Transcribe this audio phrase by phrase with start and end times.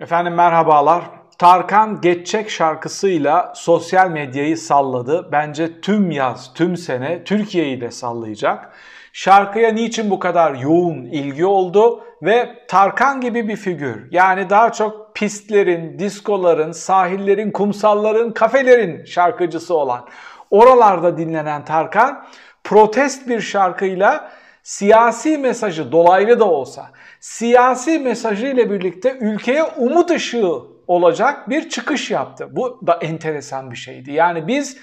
[0.00, 1.04] Efendim merhabalar.
[1.38, 5.28] Tarkan Geçecek şarkısıyla sosyal medyayı salladı.
[5.32, 8.72] Bence tüm yaz, tüm sene Türkiye'yi de sallayacak.
[9.12, 15.14] Şarkıya niçin bu kadar yoğun ilgi oldu ve Tarkan gibi bir figür yani daha çok
[15.14, 20.08] pistlerin, diskoların, sahillerin, kumsalların, kafelerin şarkıcısı olan
[20.50, 22.24] oralarda dinlenen Tarkan
[22.64, 24.30] protest bir şarkıyla
[24.68, 26.90] siyasi mesajı dolaylı da olsa
[27.20, 30.52] siyasi mesajı ile birlikte ülkeye umut ışığı
[30.86, 32.48] olacak bir çıkış yaptı.
[32.50, 34.12] Bu da enteresan bir şeydi.
[34.12, 34.76] Yani biz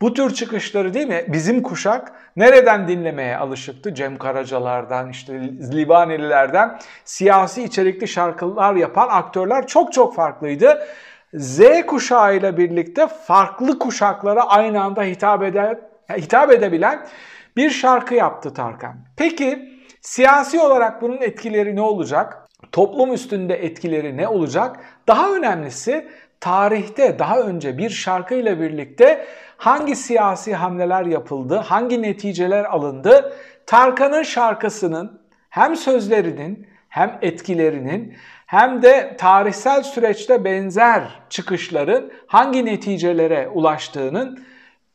[0.00, 3.94] bu tür çıkışları değil mi bizim kuşak nereden dinlemeye alışıktı?
[3.94, 5.32] Cem Karacalardan işte
[5.72, 10.86] Livanelilerden siyasi içerikli şarkılar yapan aktörler çok çok farklıydı.
[11.34, 15.80] Z kuşağı ile birlikte farklı kuşaklara aynı anda hitap, ede,
[16.16, 17.06] hitap edebilen
[17.56, 18.94] bir şarkı yaptı Tarkan.
[19.16, 22.48] Peki siyasi olarak bunun etkileri ne olacak?
[22.72, 24.76] Toplum üstünde etkileri ne olacak?
[25.08, 26.08] Daha önemlisi
[26.40, 33.32] tarihte daha önce bir şarkıyla birlikte hangi siyasi hamleler yapıldı, hangi neticeler alındı?
[33.66, 38.16] Tarkan'ın şarkısının hem sözlerinin hem etkilerinin
[38.46, 44.44] hem de tarihsel süreçte benzer çıkışların hangi neticelere ulaştığının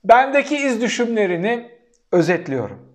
[0.03, 1.76] bendeki iz düşümlerini
[2.11, 2.87] özetliyorum.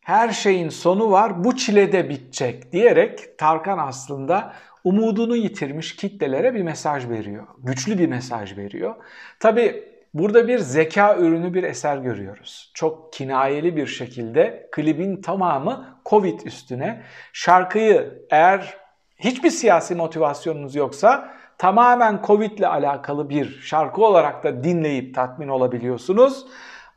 [0.00, 4.52] Her şeyin sonu var, bu çile de bitecek diyerek Tarkan aslında
[4.84, 7.46] umudunu yitirmiş kitlelere bir mesaj veriyor.
[7.58, 8.94] Güçlü bir mesaj veriyor.
[9.40, 12.72] Tabi burada bir zeka ürünü bir eser görüyoruz.
[12.74, 17.02] Çok kinayeli bir şekilde klibin tamamı Covid üstüne.
[17.32, 18.76] Şarkıyı eğer
[19.16, 26.46] hiçbir siyasi motivasyonunuz yoksa tamamen Covid ile alakalı bir şarkı olarak da dinleyip tatmin olabiliyorsunuz.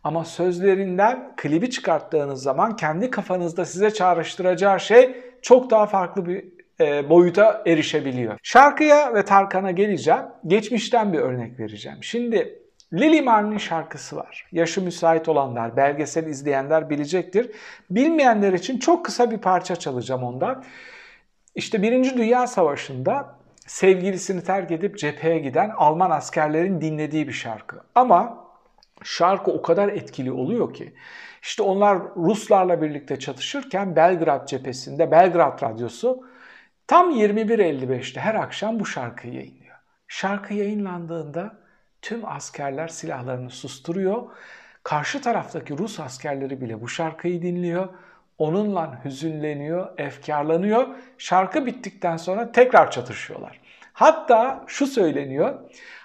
[0.03, 6.45] Ama sözlerinden klibi çıkarttığınız zaman kendi kafanızda size çağrıştıracağı şey çok daha farklı bir
[6.79, 8.37] e, boyuta erişebiliyor.
[8.43, 10.23] Şarkıya ve Tarkan'a geleceğim.
[10.47, 11.97] Geçmişten bir örnek vereceğim.
[12.01, 12.59] Şimdi
[12.93, 14.47] Lily Marley'nin şarkısı var.
[14.51, 17.51] Yaşı müsait olanlar, belgesel izleyenler bilecektir.
[17.89, 20.63] Bilmeyenler için çok kısa bir parça çalacağım ondan.
[21.55, 27.81] İşte Birinci Dünya Savaşı'nda sevgilisini terk edip cepheye giden Alman askerlerin dinlediği bir şarkı.
[27.95, 28.47] Ama
[29.03, 30.93] şarkı o kadar etkili oluyor ki
[31.41, 36.27] işte onlar Ruslarla birlikte çatışırken Belgrad cephesinde Belgrad Radyosu
[36.87, 39.75] tam 21.55'te her akşam bu şarkıyı yayınlıyor.
[40.07, 41.59] Şarkı yayınlandığında
[42.01, 44.23] tüm askerler silahlarını susturuyor.
[44.83, 47.89] Karşı taraftaki Rus askerleri bile bu şarkıyı dinliyor.
[48.37, 50.87] Onunla hüzünleniyor, efkarlanıyor.
[51.17, 53.59] Şarkı bittikten sonra tekrar çatışıyorlar.
[53.93, 55.53] Hatta şu söyleniyor.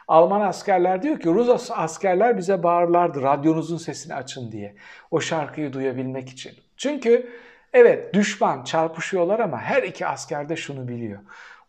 [0.09, 4.75] Alman askerler diyor ki Rus askerler bize bağırlardı radyonuzun sesini açın diye.
[5.11, 6.53] O şarkıyı duyabilmek için.
[6.77, 7.31] Çünkü
[7.73, 11.19] evet düşman çarpışıyorlar ama her iki asker de şunu biliyor.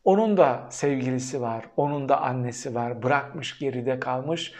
[0.04, 4.54] Onun da sevgilisi var, onun da annesi var, bırakmış geride kalmış.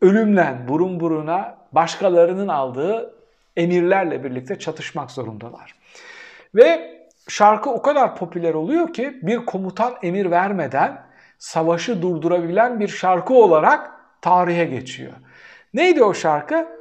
[0.00, 3.17] Ölümle burun buruna başkalarının aldığı
[3.58, 5.74] emirlerle birlikte çatışmak zorundalar.
[6.54, 6.98] Ve
[7.28, 11.02] şarkı o kadar popüler oluyor ki bir komutan emir vermeden
[11.38, 13.90] savaşı durdurabilen bir şarkı olarak
[14.22, 15.12] tarihe geçiyor.
[15.74, 16.78] Neydi o şarkı?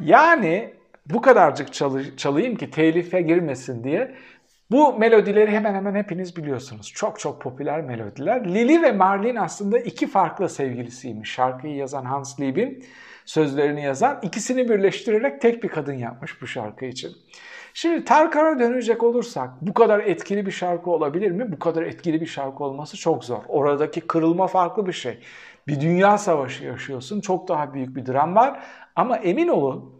[0.00, 0.74] Yani
[1.06, 4.14] bu kadarcık çalı, çalayım ki telife girmesin diye.
[4.70, 6.92] Bu melodileri hemen hemen hepiniz biliyorsunuz.
[6.94, 8.54] Çok çok popüler melodiler.
[8.54, 11.30] Lili ve Marlin aslında iki farklı sevgilisiymiş.
[11.30, 12.84] Şarkıyı yazan Hans Lieb'in
[13.24, 17.12] sözlerini yazan ikisini birleştirerek tek bir kadın yapmış bu şarkı için.
[17.74, 21.52] Şimdi Tarkan'a dönecek olursak bu kadar etkili bir şarkı olabilir mi?
[21.52, 23.42] Bu kadar etkili bir şarkı olması çok zor.
[23.48, 25.18] Oradaki kırılma farklı bir şey.
[25.68, 27.20] Bir dünya savaşı yaşıyorsun.
[27.20, 28.60] Çok daha büyük bir dram var.
[28.96, 29.99] Ama emin olun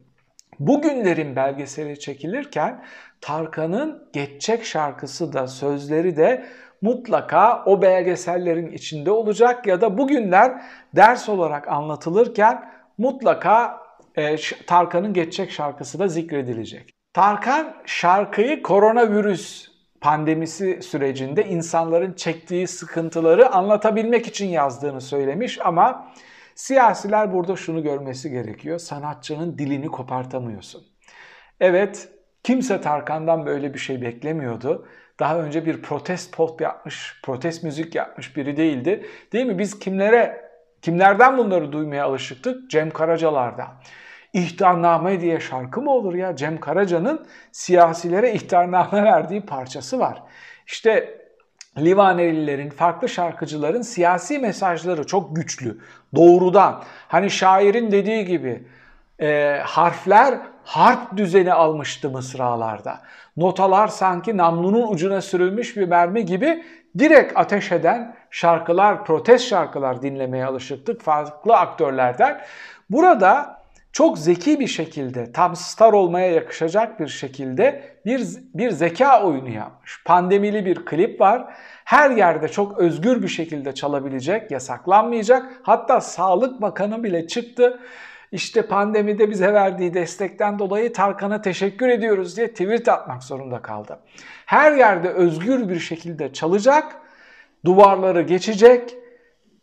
[0.61, 2.85] bugünlerin belgeseli çekilirken
[3.21, 6.45] Tarkan'ın Geçecek şarkısı da sözleri de
[6.83, 10.63] mutlaka o belgesellerin içinde olacak ya da bugünler
[10.97, 13.81] ders olarak anlatılırken mutlaka
[14.17, 14.37] e,
[14.67, 16.91] Tarkan'ın Geçecek şarkısı da zikredilecek.
[17.13, 19.71] Tarkan şarkıyı koronavirüs
[20.01, 26.13] pandemisi sürecinde insanların çektiği sıkıntıları anlatabilmek için yazdığını söylemiş ama
[26.61, 28.79] siyasiler burada şunu görmesi gerekiyor.
[28.79, 30.83] Sanatçının dilini kopartamıyorsun.
[31.61, 32.09] Evet,
[32.43, 34.89] kimse Tarkan'dan böyle bir şey beklemiyordu.
[35.21, 39.07] Daha önce bir protest pop yapmış, protest müzik yapmış biri değildi.
[39.33, 39.59] Değil mi?
[39.59, 40.51] Biz kimlere
[40.83, 42.71] Kimlerden bunları duymaya alışıktık?
[42.71, 43.69] Cem Karacalar'dan.
[44.33, 46.37] İhtarname diye şarkı mı olur ya?
[46.37, 50.23] Cem Karaca'nın siyasilere ihtarname verdiği parçası var.
[50.67, 51.20] İşte
[51.79, 55.79] Livanelilerin, farklı şarkıcıların siyasi mesajları çok güçlü.
[56.15, 56.83] Doğrudan.
[57.09, 58.65] Hani şairin dediği gibi
[59.21, 63.01] e, harfler harp düzeni almıştı mısralarda.
[63.37, 66.65] Notalar sanki namlunun ucuna sürülmüş bir mermi gibi
[66.99, 72.41] direkt ateş eden şarkılar, protest şarkılar dinlemeye alışıktık farklı aktörlerden.
[72.91, 73.60] Burada
[73.93, 80.03] çok zeki bir şekilde, tam star olmaya yakışacak bir şekilde bir, bir zeka oyunu yapmış.
[80.05, 81.55] Pandemili bir klip var.
[81.85, 85.61] Her yerde çok özgür bir şekilde çalabilecek, yasaklanmayacak.
[85.63, 87.81] Hatta Sağlık Bakanı bile çıktı.
[88.33, 93.99] İşte pandemide bize verdiği destekten dolayı Tarkan'a teşekkür ediyoruz diye tweet atmak zorunda kaldı.
[94.47, 96.97] Her yerde özgür bir şekilde çalacak,
[97.65, 98.97] duvarları geçecek,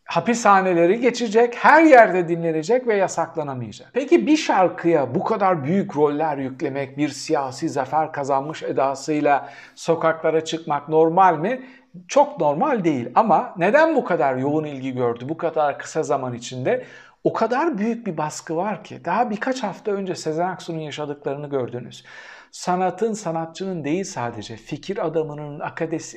[0.07, 3.89] hapishaneleri geçecek, her yerde dinlenecek ve yasaklanamayacak.
[3.93, 10.89] Peki bir şarkıya bu kadar büyük roller yüklemek, bir siyasi zafer kazanmış edasıyla sokaklara çıkmak
[10.89, 11.61] normal mi?
[12.07, 16.85] Çok normal değil ama neden bu kadar yoğun ilgi gördü bu kadar kısa zaman içinde?
[17.23, 22.05] O kadar büyük bir baskı var ki daha birkaç hafta önce Sezen Aksu'nun yaşadıklarını gördünüz
[22.51, 25.61] sanatın, sanatçının değil sadece fikir adamının,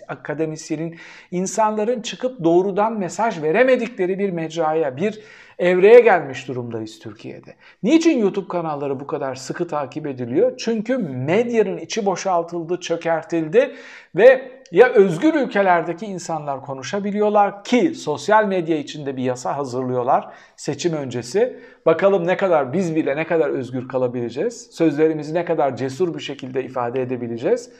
[0.08, 0.96] akademisyenin,
[1.30, 5.20] insanların çıkıp doğrudan mesaj veremedikleri bir mecraya, bir
[5.60, 7.54] evreye gelmiş durumdayız Türkiye'de.
[7.82, 10.56] Niçin YouTube kanalları bu kadar sıkı takip ediliyor?
[10.56, 13.76] Çünkü medyanın içi boşaltıldı, çökertildi
[14.14, 21.60] ve ya özgür ülkelerdeki insanlar konuşabiliyorlar ki sosyal medya içinde bir yasa hazırlıyorlar seçim öncesi.
[21.86, 24.68] Bakalım ne kadar biz bile ne kadar özgür kalabileceğiz.
[24.72, 27.70] Sözlerimizi ne kadar cesur bir şekilde ifade edebileceğiz.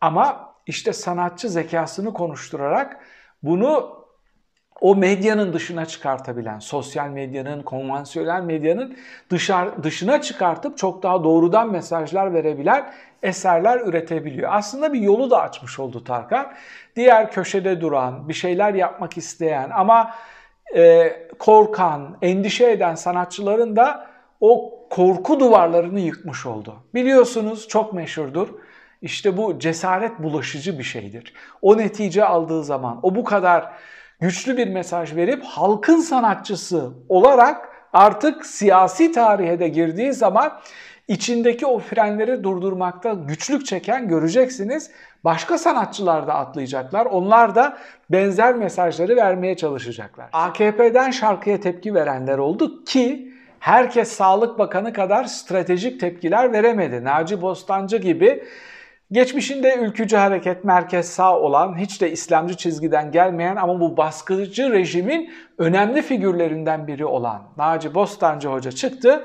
[0.00, 3.00] Ama işte sanatçı zekasını konuşturarak
[3.42, 3.99] bunu
[4.80, 8.96] o medyanın dışına çıkartabilen, sosyal medyanın, konvansiyonel medyanın
[9.30, 12.92] dışarı, dışına çıkartıp çok daha doğrudan mesajlar verebilen
[13.22, 14.50] eserler üretebiliyor.
[14.52, 16.52] Aslında bir yolu da açmış oldu Tarkan.
[16.96, 20.14] Diğer köşede duran, bir şeyler yapmak isteyen ama
[20.76, 24.06] e, korkan, endişe eden sanatçıların da
[24.40, 26.74] o korku duvarlarını yıkmış oldu.
[26.94, 28.48] Biliyorsunuz çok meşhurdur.
[29.02, 31.34] İşte bu cesaret bulaşıcı bir şeydir.
[31.62, 33.72] O netice aldığı zaman, o bu kadar
[34.20, 40.52] güçlü bir mesaj verip halkın sanatçısı olarak artık siyasi tarihe de girdiği zaman
[41.08, 44.90] içindeki o frenleri durdurmakta güçlük çeken göreceksiniz.
[45.24, 47.06] Başka sanatçılar da atlayacaklar.
[47.06, 47.76] Onlar da
[48.10, 50.28] benzer mesajları vermeye çalışacaklar.
[50.32, 57.04] AKP'den şarkıya tepki verenler oldu ki herkes Sağlık Bakanı kadar stratejik tepkiler veremedi.
[57.04, 58.44] Naci Bostancı gibi
[59.12, 65.30] Geçmişinde ülkücü hareket merkez sağ olan, hiç de İslamcı çizgiden gelmeyen ama bu baskıcı rejimin
[65.58, 69.24] önemli figürlerinden biri olan Naci Bostancı Hoca çıktı.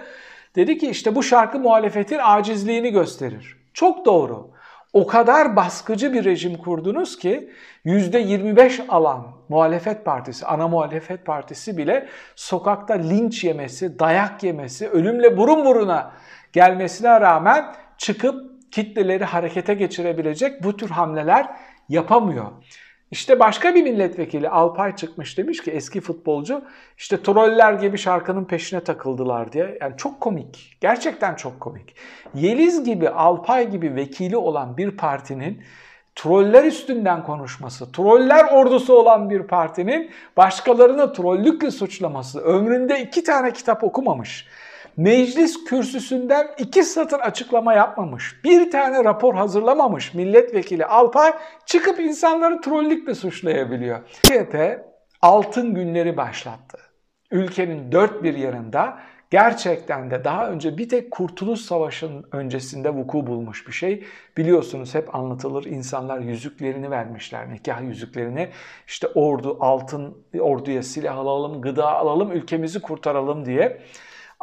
[0.56, 3.58] Dedi ki işte bu şarkı muhalefetin acizliğini gösterir.
[3.74, 4.50] Çok doğru.
[4.94, 7.52] O kadar baskıcı bir rejim kurdunuz ki
[7.86, 15.66] %25 alan muhalefet partisi, ana muhalefet partisi bile sokakta linç yemesi, dayak yemesi, ölümle burun
[15.66, 16.12] buruna
[16.54, 17.66] gelmesine rağmen
[17.98, 21.48] çıkıp kitleleri harekete geçirebilecek bu tür hamleler
[21.90, 22.46] yapamıyor.
[23.12, 26.64] İşte başka bir milletvekili Alpay çıkmış demiş ki eski futbolcu
[26.98, 29.78] işte troller gibi şarkının peşine takıldılar diye.
[29.82, 30.78] Yani çok komik.
[30.82, 31.96] Gerçekten çok komik.
[32.34, 35.64] Yeliz gibi Alpay gibi vekili olan bir partinin
[36.16, 43.84] troller üstünden konuşması, troller ordusu olan bir partinin başkalarını trollükle suçlaması, ömründe iki tane kitap
[43.84, 44.48] okumamış
[44.98, 51.34] meclis kürsüsünden iki satır açıklama yapmamış, bir tane rapor hazırlamamış milletvekili Alpay
[51.66, 54.00] çıkıp insanları trollükle suçlayabiliyor.
[54.24, 54.82] CHP
[55.22, 56.78] altın günleri başlattı.
[57.32, 58.98] Ülkenin dört bir yanında
[59.32, 64.04] gerçekten de daha önce bir tek Kurtuluş Savaşı'nın öncesinde vuku bulmuş bir şey.
[64.38, 68.50] Biliyorsunuz hep anlatılır insanlar yüzüklerini vermişler, nikah yüzüklerini.
[68.88, 73.82] İşte ordu, altın, orduya silah alalım, gıda alalım, ülkemizi kurtaralım diye.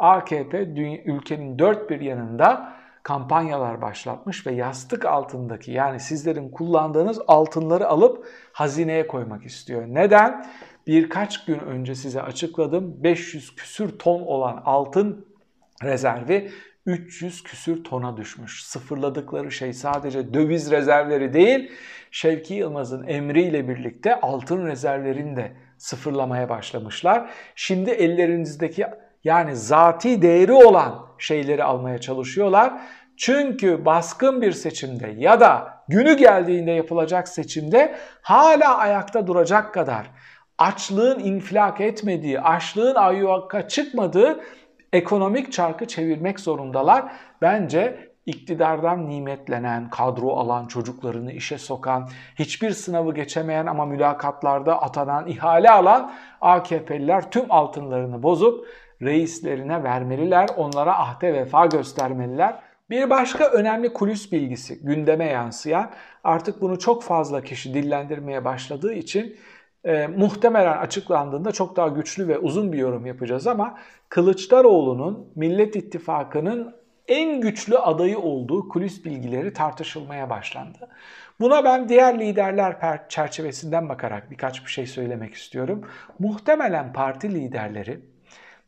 [0.03, 0.57] AKP
[1.05, 9.07] ülkenin dört bir yanında kampanyalar başlatmış ve yastık altındaki yani sizlerin kullandığınız altınları alıp hazineye
[9.07, 9.83] koymak istiyor.
[9.87, 10.45] Neden?
[10.87, 15.25] Birkaç gün önce size açıkladım 500 küsür ton olan altın
[15.83, 16.51] rezervi
[16.85, 18.63] 300 küsür tona düşmüş.
[18.63, 21.71] Sıfırladıkları şey sadece döviz rezervleri değil,
[22.11, 27.29] Şevki Yılmaz'ın emriyle birlikte altın rezervlerini de sıfırlamaya başlamışlar.
[27.55, 28.85] Şimdi ellerinizdeki
[29.23, 32.73] yani zati değeri olan şeyleri almaya çalışıyorlar.
[33.17, 40.07] Çünkü baskın bir seçimde ya da günü geldiğinde yapılacak seçimde hala ayakta duracak kadar
[40.57, 44.39] açlığın infilak etmediği, açlığın ayyuka çıkmadığı
[44.93, 47.05] ekonomik çarkı çevirmek zorundalar.
[47.41, 55.71] Bence iktidardan nimetlenen, kadro alan, çocuklarını işe sokan, hiçbir sınavı geçemeyen ama mülakatlarda atanan, ihale
[55.71, 58.67] alan AKP'liler tüm altınlarını bozup
[59.05, 62.59] reislerine vermeliler, onlara ahde vefa göstermeliler.
[62.89, 65.89] Bir başka önemli kulis bilgisi gündeme yansıyan
[66.23, 69.35] artık bunu çok fazla kişi dillendirmeye başladığı için
[69.85, 73.77] e, muhtemelen açıklandığında çok daha güçlü ve uzun bir yorum yapacağız ama
[74.09, 76.75] Kılıçdaroğlu'nun Millet İttifakı'nın
[77.07, 80.89] en güçlü adayı olduğu kulis bilgileri tartışılmaya başlandı.
[81.39, 85.81] Buna ben diğer liderler çerçevesinden bakarak birkaç bir şey söylemek istiyorum.
[86.19, 88.12] Muhtemelen parti liderleri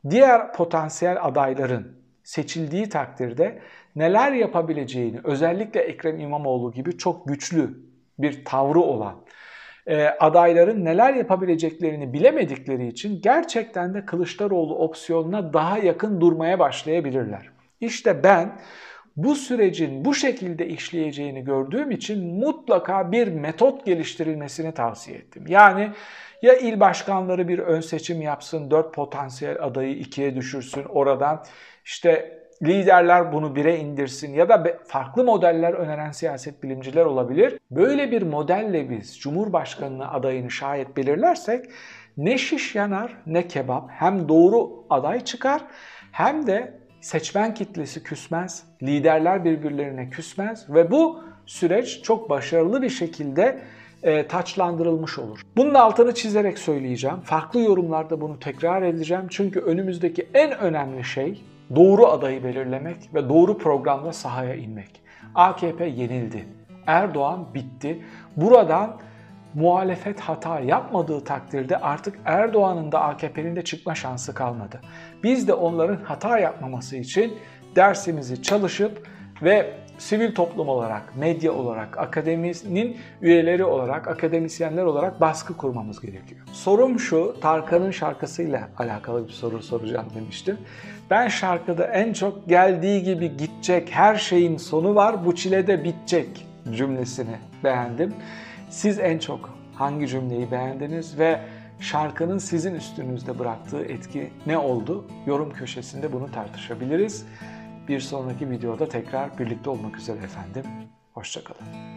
[0.09, 1.88] diğer potansiyel adayların
[2.24, 3.59] seçildiği takdirde
[3.95, 7.69] neler yapabileceğini özellikle Ekrem İmamoğlu gibi çok güçlü
[8.19, 9.15] bir tavrı olan
[9.88, 17.50] e, adayların neler yapabileceklerini bilemedikleri için gerçekten de Kılıçdaroğlu opsiyonuna daha yakın durmaya başlayabilirler.
[17.81, 18.59] İşte ben
[19.17, 25.43] bu sürecin bu şekilde işleyeceğini gördüğüm için mutlaka bir metot geliştirilmesini tavsiye ettim.
[25.47, 25.91] Yani
[26.45, 31.43] ya il başkanları bir ön seçim yapsın, dört potansiyel adayı ikiye düşürsün oradan.
[31.85, 37.59] işte liderler bunu bire indirsin ya da farklı modeller öneren siyaset bilimciler olabilir.
[37.71, 41.65] Böyle bir modelle biz Cumhurbaşkanlığı adayını şayet belirlersek
[42.17, 45.61] ne şiş yanar ne kebap hem doğru aday çıkar
[46.11, 53.61] hem de seçmen kitlesi küsmez, liderler birbirlerine küsmez ve bu süreç çok başarılı bir şekilde
[54.05, 55.41] e, taçlandırılmış olur.
[55.57, 57.17] Bunun altını çizerek söyleyeceğim.
[57.24, 59.27] Farklı yorumlarda bunu tekrar edeceğim.
[59.29, 61.41] Çünkü önümüzdeki en önemli şey
[61.75, 65.01] doğru adayı belirlemek ve doğru programla sahaya inmek.
[65.35, 66.45] AKP yenildi.
[66.88, 68.01] Erdoğan bitti.
[68.35, 68.97] Buradan
[69.53, 74.81] muhalefet hata yapmadığı takdirde artık Erdoğan'ın da AKP'nin de çıkma şansı kalmadı.
[75.24, 77.33] Biz de onların hata yapmaması için
[77.75, 79.07] dersimizi çalışıp
[79.41, 86.41] ve sivil toplum olarak, medya olarak, akademinin üyeleri olarak, akademisyenler olarak baskı kurmamız gerekiyor.
[86.53, 90.57] Sorum şu, Tarkan'ın şarkısıyla alakalı bir soru soracağım demiştim.
[91.09, 96.47] Ben şarkıda en çok geldiği gibi gidecek, her şeyin sonu var, bu çile de bitecek
[96.71, 98.13] cümlesini beğendim.
[98.69, 101.39] Siz en çok hangi cümleyi beğendiniz ve
[101.79, 105.05] şarkının sizin üstünüzde bıraktığı etki ne oldu?
[105.25, 107.25] Yorum köşesinde bunu tartışabiliriz.
[107.87, 110.63] Bir sonraki videoda tekrar birlikte olmak üzere efendim.
[111.13, 111.94] Hoşçakalın.